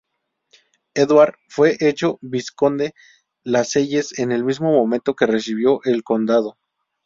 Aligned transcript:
Edward 0.95 1.35
fue 1.47 1.77
hecho 1.79 2.17
Vizconde 2.23 2.95
Lascelles 3.43 4.17
en 4.17 4.31
el 4.31 4.43
mismo 4.43 4.71
momento 4.71 5.15
que 5.15 5.27
recibió 5.27 5.79
el 5.83 6.01
condado. 6.03 6.57